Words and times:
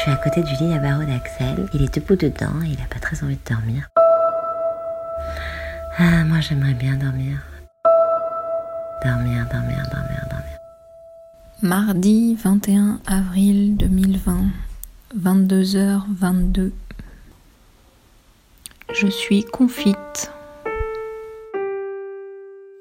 Je 0.00 0.04
suis 0.04 0.12
à 0.12 0.16
côté 0.16 0.42
du 0.42 0.54
lit 0.54 0.72
à 0.72 0.78
barreaux 0.78 1.04
d'Axel. 1.04 1.68
Il 1.74 1.82
est 1.82 1.94
debout 1.94 2.16
dedans 2.16 2.62
et 2.64 2.68
il 2.68 2.78
n'a 2.78 2.86
pas 2.88 3.00
très 3.00 3.22
envie 3.22 3.36
de 3.36 3.54
dormir. 3.54 3.86
Ah, 5.98 6.24
moi 6.24 6.40
j'aimerais 6.40 6.72
bien 6.72 6.94
dormir. 6.94 7.36
Dormir, 9.04 9.46
dormir, 9.52 9.82
dormir, 9.92 10.26
dormir. 10.30 10.58
Mardi 11.60 12.34
21 12.34 13.00
avril 13.06 13.76
2020, 13.76 14.44
22h22. 15.18 16.70
Je 18.94 19.06
suis 19.06 19.44
confite. 19.44 20.32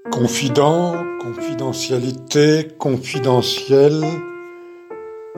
Confident, 0.10 1.04
confidentialité, 1.20 2.70
confidentiel, 2.78 4.06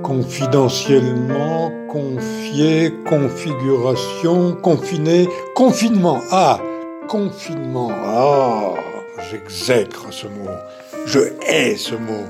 confidentiellement, 0.01 1.71
confié, 1.89 2.93
configuration, 3.07 4.55
confiné, 4.55 5.27
confinement. 5.55 6.19
Ah, 6.31 6.59
confinement. 7.07 7.89
Ah, 7.91 8.73
j'exècre 9.29 10.07
ce 10.11 10.27
mot. 10.27 10.49
Je 11.05 11.19
hais 11.47 11.75
ce 11.75 11.95
mot. 11.95 12.25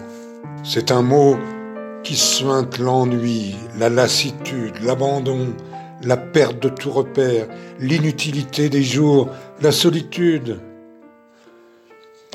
C'est 0.63 0.91
un 0.91 1.01
mot 1.01 1.37
qui 2.03 2.15
suinte 2.15 2.79
l'ennui, 2.79 3.55
la 3.77 3.89
lassitude, 3.89 4.75
l'abandon, 4.83 5.53
la 6.03 6.17
perte 6.17 6.59
de 6.61 6.69
tout 6.69 6.91
repère, 6.91 7.47
l'inutilité 7.79 8.69
des 8.69 8.83
jours, 8.83 9.29
la 9.61 9.71
solitude. 9.71 10.59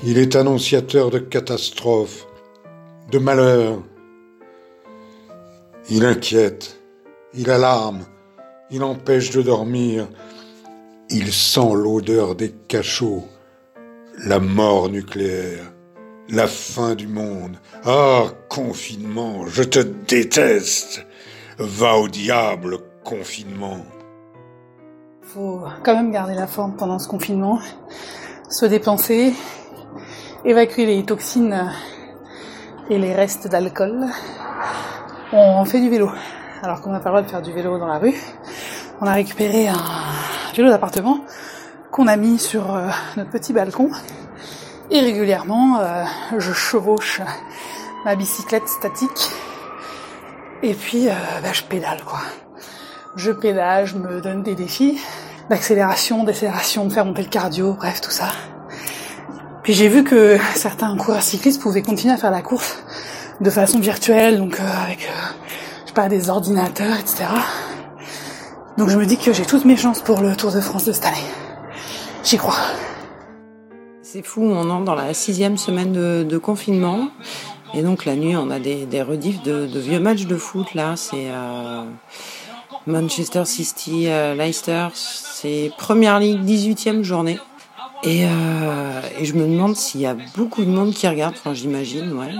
Il 0.05 0.19
est 0.19 0.37
annonciateur 0.37 1.11
de 1.11 1.19
catastrophes, 1.19 2.27
de 3.11 3.19
malheurs. 3.19 3.79
Il 5.89 6.05
inquiète, 6.05 6.81
il 7.33 7.49
alarme, 7.49 8.07
il 8.71 8.83
empêche 8.83 9.31
de 9.31 9.41
dormir, 9.41 10.09
il 11.11 11.33
sent 11.33 11.75
l'odeur 11.75 12.35
des 12.35 12.51
cachots, 12.51 13.25
la 14.25 14.41
mort 14.41 14.89
nucléaire, 14.89 15.73
la 16.29 16.49
fin 16.49 16.97
du 16.97 17.07
monde. 17.07 17.59
Ah, 17.85 18.25
confinement, 18.49 19.47
je 19.47 19.63
te 19.63 19.79
déteste. 19.79 21.07
Va 21.59 21.97
au 21.97 22.09
diable, 22.09 22.79
confinement. 23.05 23.85
Faut 25.23 25.63
quand 25.85 25.95
même 25.95 26.11
garder 26.11 26.35
la 26.35 26.49
forme 26.49 26.75
pendant 26.77 26.99
ce 26.99 27.07
confinement, 27.07 27.61
se 28.51 28.67
dépenser, 28.67 29.33
évacuer 30.45 30.87
les 30.87 31.05
toxines 31.05 31.71
et 32.91 32.99
les 32.99 33.15
restes 33.15 33.47
d'alcool. 33.47 34.07
On 35.33 35.65
fait 35.65 35.81
du 35.81 35.91
vélo. 35.91 36.09
Alors 36.63 36.81
qu'on 36.81 36.91
n'a 36.91 37.01
pas 37.01 37.11
le 37.11 37.17
droit 37.17 37.23
de 37.23 37.29
faire 37.29 37.43
du 37.43 37.53
vélo 37.53 37.79
dans 37.79 37.89
la 37.89 37.99
rue, 37.99 38.15
on 39.01 39.07
a 39.07 39.13
récupéré 39.13 39.67
un 39.67 39.75
vélo 40.55 40.69
d'appartement 40.69 41.19
qu'on 41.91 42.07
a 42.07 42.17
mis 42.17 42.39
sur 42.39 42.75
euh, 42.75 42.89
notre 43.17 43.31
petit 43.31 43.53
balcon. 43.53 43.91
Et 44.93 45.01
régulièrement, 45.01 45.81
euh, 45.81 46.05
je 46.39 46.53
chevauche 46.53 47.21
ma 48.05 48.15
bicyclette 48.15 48.69
statique. 48.69 49.31
Et 50.63 50.75
puis, 50.75 51.09
euh, 51.09 51.13
bah, 51.43 51.53
je 51.53 51.65
pédale, 51.65 52.03
quoi. 52.07 52.21
Je 53.17 53.33
pédale, 53.33 53.85
je 53.87 53.97
me 53.97 54.21
donne 54.21 54.45
des 54.45 54.55
défis 54.55 55.01
d'accélération, 55.51 56.23
décélération, 56.23 56.85
de 56.85 56.93
faire 56.93 57.05
monter 57.05 57.23
le 57.23 57.29
cardio, 57.29 57.73
bref, 57.73 58.01
tout 58.01 58.13
ça. 58.13 58.29
Puis 59.65 59.73
j'ai 59.73 59.89
vu 59.89 60.05
que 60.05 60.39
certains 60.55 60.97
coureurs 60.97 61.23
cyclistes 61.23 61.61
pouvaient 61.61 61.83
continuer 61.83 62.15
à 62.15 62.17
faire 62.17 62.31
la 62.31 62.43
course 62.43 62.85
de 63.41 63.51
façon 63.51 63.81
virtuelle, 63.81 64.39
donc 64.39 64.59
euh, 64.61 64.85
avec, 64.85 65.03
euh, 65.03 65.49
je 65.83 65.89
sais 65.89 65.95
pas, 65.95 66.09
des 66.09 66.31
ordinateurs, 66.31 66.97
etc. 66.99 67.25
Donc 68.79 68.89
je 68.89 68.97
me 68.97 69.07
dis 69.07 69.17
que 69.17 69.33
j'ai 69.33 69.45
toutes 69.45 69.65
mes 69.65 69.77
chances 69.77 70.01
pour 70.01 70.21
le 70.21 70.37
Tour 70.37 70.53
de 70.53 70.61
France 70.61 70.85
de 70.85 70.93
cette 70.93 71.07
année. 71.07 71.17
J'y 72.25 72.37
crois. 72.37 72.59
C'est 74.03 74.25
fou, 74.25 74.43
on 74.43 74.71
entre 74.71 74.85
dans 74.85 74.95
la 74.95 75.15
sixième 75.15 75.57
semaine 75.57 75.93
de, 75.93 76.39
confinement. 76.39 77.09
Et 77.75 77.83
donc 77.83 78.05
la 78.05 78.17
nuit, 78.17 78.37
on 78.37 78.51
a 78.51 78.59
des, 78.59 78.87
des 78.87 79.03
rediffs 79.03 79.43
de, 79.43 79.69
vieux 79.79 80.01
matchs 80.01 80.27
de 80.27 80.37
foot. 80.37 80.75
Là, 80.75 80.95
c'est 80.97 81.29
euh, 81.31 81.83
Manchester 82.87 83.45
City, 83.45 84.09
Leicester. 84.37 84.89
C'est 84.95 85.73
Première 85.77 86.21
Ligue, 86.21 86.43
18e 86.45 87.03
journée. 87.03 87.39
Et, 88.03 88.25
euh, 88.25 89.01
et, 89.19 89.25
je 89.25 89.35
me 89.35 89.47
demande 89.47 89.75
s'il 89.75 90.01
y 90.01 90.07
a 90.07 90.17
beaucoup 90.37 90.65
de 90.65 90.71
monde 90.71 90.93
qui 90.93 91.09
regarde, 91.09 91.35
enfin 91.37 91.55
j'imagine, 91.55 92.13
ouais. 92.13 92.35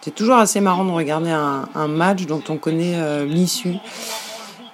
C'est 0.00 0.14
toujours 0.14 0.36
assez 0.36 0.60
marrant 0.60 0.84
de 0.84 0.90
regarder 0.90 1.30
un, 1.30 1.68
un 1.74 1.88
match 1.88 2.26
dont 2.26 2.42
on 2.48 2.56
connaît 2.56 2.94
euh, 2.96 3.24
l'issue. 3.24 3.76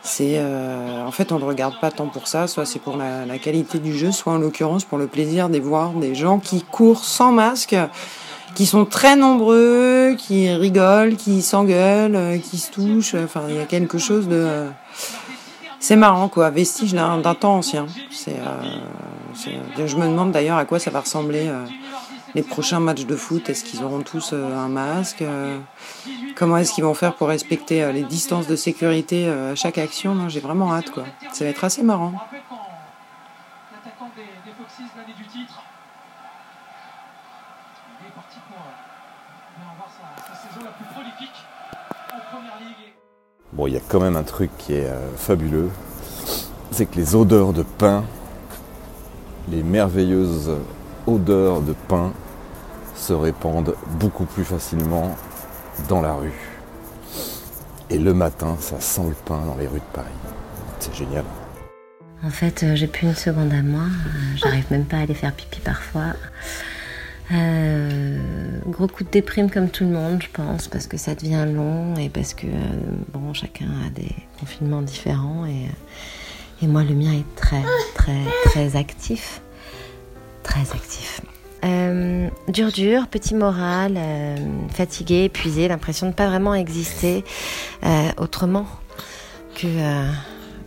C'est 0.02 0.34
euh, 0.36 1.06
en 1.06 1.10
fait 1.10 1.32
on 1.32 1.38
le 1.38 1.46
regarde 1.46 1.80
pas 1.80 1.90
tant 1.90 2.08
pour 2.08 2.28
ça, 2.28 2.46
soit 2.46 2.66
c'est 2.66 2.78
pour 2.78 2.98
la, 2.98 3.24
la, 3.24 3.38
qualité 3.38 3.78
du 3.78 3.96
jeu, 3.96 4.12
soit 4.12 4.34
en 4.34 4.38
l'occurrence 4.38 4.84
pour 4.84 4.98
le 4.98 5.06
plaisir 5.06 5.48
de 5.48 5.58
voir 5.58 5.92
des 5.92 6.14
gens 6.14 6.40
qui 6.40 6.62
courent 6.62 7.06
sans 7.06 7.32
masque, 7.32 7.74
qui 8.54 8.66
sont 8.66 8.84
très 8.84 9.16
nombreux, 9.16 10.14
qui 10.18 10.50
rigolent, 10.50 11.16
qui 11.16 11.40
s'engueulent, 11.40 12.16
euh, 12.16 12.38
qui 12.38 12.58
se 12.58 12.70
touchent. 12.70 13.14
Enfin 13.14 13.44
il 13.48 13.54
y 13.54 13.60
a 13.60 13.64
quelque 13.64 13.96
chose 13.96 14.28
de 14.28 14.66
c'est 15.80 15.96
marrant 15.96 16.28
quoi, 16.28 16.50
vestige 16.50 16.92
d'un 16.92 17.34
temps 17.34 17.56
ancien. 17.56 17.86
C'est 18.10 18.38
euh, 18.38 18.78
je 19.34 19.96
me 19.96 20.06
demande 20.06 20.32
d'ailleurs 20.32 20.58
à 20.58 20.64
quoi 20.64 20.78
ça 20.78 20.90
va 20.90 21.00
ressembler 21.00 21.48
euh, 21.48 21.64
les 22.34 22.42
prochains 22.42 22.80
matchs 22.80 23.06
de 23.06 23.16
foot. 23.16 23.48
Est-ce 23.48 23.64
qu'ils 23.64 23.82
auront 23.82 24.02
tous 24.02 24.30
euh, 24.32 24.56
un 24.56 24.68
masque 24.68 25.24
Comment 26.34 26.56
est-ce 26.58 26.72
qu'ils 26.72 26.84
vont 26.84 26.94
faire 26.94 27.14
pour 27.14 27.28
respecter 27.28 27.92
les 27.92 28.02
distances 28.02 28.46
de 28.46 28.56
sécurité 28.56 29.28
à 29.28 29.54
chaque 29.54 29.78
action? 29.78 30.28
J'ai 30.28 30.40
vraiment 30.40 30.74
hâte 30.74 30.90
quoi. 30.90 31.04
Ça 31.32 31.44
va 31.44 31.50
être 31.50 31.64
assez 31.64 31.82
marrant. 31.82 32.14
Bon, 43.52 43.68
il 43.68 43.74
y 43.74 43.76
a 43.76 43.80
quand 43.88 44.00
même 44.00 44.16
un 44.16 44.24
truc 44.24 44.50
qui 44.58 44.72
est 44.74 44.90
fabuleux, 45.16 45.70
c'est 46.72 46.86
que 46.86 46.96
les 46.96 47.14
odeurs 47.14 47.52
de 47.52 47.62
pain 47.62 48.04
les 49.54 49.62
merveilleuses 49.62 50.50
odeurs 51.06 51.62
de 51.62 51.74
pain 51.88 52.12
se 52.96 53.12
répandent 53.12 53.76
beaucoup 54.00 54.24
plus 54.24 54.44
facilement 54.44 55.16
dans 55.88 56.00
la 56.00 56.14
rue. 56.14 56.32
Et 57.90 57.98
le 57.98 58.14
matin, 58.14 58.56
ça 58.58 58.80
sent 58.80 59.08
le 59.08 59.14
pain 59.24 59.40
dans 59.46 59.56
les 59.56 59.66
rues 59.66 59.78
de 59.78 59.92
Paris. 59.92 60.08
C'est 60.80 60.94
génial. 60.94 61.24
En 62.24 62.30
fait, 62.30 62.62
euh, 62.62 62.74
j'ai 62.74 62.86
plus 62.86 63.06
une 63.06 63.14
seconde 63.14 63.52
à 63.52 63.62
moi. 63.62 63.82
Euh, 63.82 64.36
j'arrive 64.36 64.64
même 64.70 64.86
pas 64.86 64.96
à 64.96 65.00
aller 65.00 65.14
faire 65.14 65.32
pipi 65.32 65.60
parfois. 65.60 66.14
Euh, 67.32 68.18
gros 68.66 68.88
coup 68.88 69.04
de 69.04 69.10
déprime 69.10 69.50
comme 69.50 69.68
tout 69.68 69.84
le 69.84 69.90
monde, 69.90 70.22
je 70.22 70.28
pense, 70.32 70.68
parce 70.68 70.86
que 70.86 70.96
ça 70.96 71.14
devient 71.14 71.46
long 71.46 71.94
et 71.96 72.08
parce 72.08 72.34
que 72.34 72.46
bon, 73.12 73.32
chacun 73.34 73.66
a 73.86 73.90
des 73.90 74.14
confinements 74.38 74.82
différents 74.82 75.46
et 75.46 75.68
et 76.62 76.66
moi, 76.66 76.82
le 76.82 76.94
mien 76.94 77.12
est 77.12 77.36
très, 77.36 77.62
très, 77.94 78.22
très 78.46 78.76
actif. 78.76 79.42
Très 80.54 80.72
actif. 80.72 81.20
Euh, 81.64 82.28
dur, 82.46 82.70
dur, 82.70 83.08
petit 83.08 83.34
moral, 83.34 83.94
euh, 83.96 84.36
fatigué, 84.70 85.24
épuisé, 85.24 85.66
l'impression 85.66 86.06
de 86.06 86.12
ne 86.12 86.16
pas 86.16 86.28
vraiment 86.28 86.54
exister 86.54 87.24
euh, 87.84 88.10
autrement 88.18 88.64
que, 89.56 89.66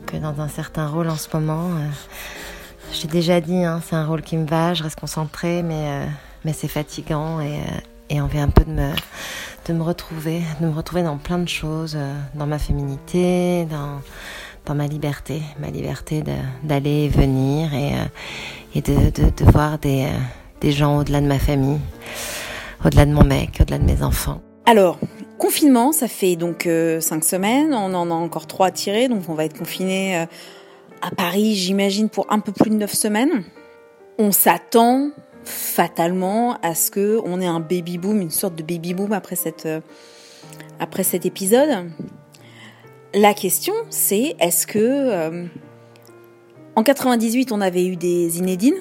que 0.06 0.18
dans 0.18 0.42
un 0.42 0.50
certain 0.50 0.90
rôle 0.90 1.08
en 1.08 1.16
ce 1.16 1.30
moment. 1.34 1.70
je 2.92 3.03
t'ai 3.03 3.08
déjà 3.08 3.40
dit, 3.40 3.64
hein, 3.64 3.81
c'est 3.88 3.96
un 3.96 4.06
rôle 4.06 4.24
qui 4.24 4.36
me 4.36 4.46
va, 4.46 4.74
je 4.74 4.84
reste 4.84 5.00
concentrée, 5.00 5.64
mais, 5.64 6.06
mais 6.44 6.52
c'est 6.52 6.68
fatigant 6.68 7.40
et, 7.40 7.62
et 8.09 8.20
envie 8.20 8.40
un 8.40 8.50
peu 8.50 8.66
de 8.66 8.72
me, 8.72 8.92
de 9.70 9.74
me 9.74 9.84
retrouver, 9.84 10.42
de 10.59 10.66
me 10.66 10.74
retrouver 10.74 11.03
dans 11.03 11.18
plein 11.18 11.38
de 11.38 11.47
choses, 11.47 11.97
dans 12.36 12.46
ma 12.46 12.59
féminité, 12.59 13.64
dans 13.72 14.02
dans 14.67 14.76
ma 14.76 14.88
liberté, 14.88 15.41
ma 15.59 15.70
liberté 15.70 16.23
d'aller 16.64 17.06
et 17.06 17.09
venir 17.09 17.73
et, 17.73 17.94
euh, 17.94 18.06
et 18.78 18.82
de, 18.82 19.52
voir 19.52 19.79
des, 19.79 20.03
euh, 20.03 20.18
des 20.62 20.72
gens 20.72 21.00
au-delà 21.00 21.20
de 21.20 21.26
ma 21.26 21.40
famille, 21.40 21.79
au-delà 22.85 23.06
de 23.06 23.12
mon 23.12 23.24
mec, 23.24 23.58
au-delà 23.59 23.79
de 23.79 23.85
mes 23.85 24.03
enfants. 24.03 24.41
Alors, 24.66 25.00
confinement, 25.40 25.91
ça 25.91 26.08
fait 26.08 26.35
donc 26.35 26.68
euh, 26.68 27.02
cinq 27.02 27.24
semaines, 27.24 27.74
on 27.74 27.94
en 27.96 28.12
a 28.12 28.14
encore 28.14 28.46
trois 28.46 28.68
à 28.68 28.72
tirer, 28.72 29.08
donc 29.08 29.24
on 29.29 29.34
va 29.34 29.46
être 29.46 29.58
confiné 29.58 30.28
à 31.02 31.12
Paris, 31.12 31.56
j'imagine, 31.56 32.09
pour 32.09 32.28
un 32.29 32.40
peu 32.40 32.52
plus 32.52 32.70
de 32.70 32.76
neuf 32.76 32.94
semaines. 32.94 33.44
On 34.20 34.32
s'attend 34.32 35.09
fatalement 35.44 36.58
à 36.62 36.76
ce 36.76 36.91
que 36.91 37.20
on 37.23 37.41
ait 37.41 37.47
un 37.47 37.59
baby 37.59 37.97
boom, 37.97 38.22
une 38.22 38.32
sorte 38.32 38.56
de 38.56 38.64
baby 38.64 38.94
boom 38.94 39.14
après 39.14 39.38
après 40.80 41.03
cet 41.03 41.26
épisode. 41.26 41.90
La 43.14 43.34
question, 43.34 43.73
c'est 43.90 44.35
est-ce 44.40 44.68
que 44.68 44.78
euh, 44.78 45.46
en 46.78 46.84
98 46.84 47.52
on 47.52 47.59
avait 47.59 47.88
eu 47.88 47.96
des 47.96 48.38
Inédines, 48.38 48.79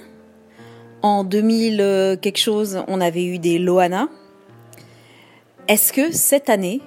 en 1.01 1.25
2000 1.25 1.81
euh, 1.81 2.17
quelque 2.17 2.39
chose 2.39 2.85
on 2.89 3.01
avait 3.01 3.25
eu 3.25 3.39
des 3.39 3.59
Loana. 3.59 4.11
Est-ce 5.67 5.95
que 5.95 6.13
cette 6.13 6.51
année, 6.51 6.83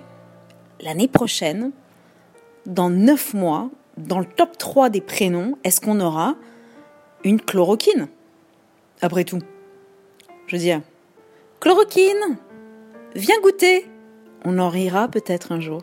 l'année 0.80 1.08
prochaine, 1.08 1.72
dans 2.68 2.92
9 2.92 3.34
mois, 3.34 3.72
dans 3.98 4.20
le 4.20 4.26
top 4.26 4.56
3 4.60 4.92
des 4.92 5.02
prénoms, 5.02 5.58
est-ce 5.64 5.82
qu'on 5.82 6.00
aura 6.00 6.36
une 7.24 7.42
chloroquine? 7.42 8.08
Après 9.02 9.24
tout. 9.24 9.40
Je 10.46 10.58
veux 10.58 10.62
dire, 10.62 10.82
chloroquine 11.60 12.38
Viens 13.16 13.40
goûter 13.42 13.88
On 14.46 14.60
en 14.60 14.70
rira 14.70 15.08
peut-être 15.08 15.54
un 15.54 15.60
jour. 15.60 15.82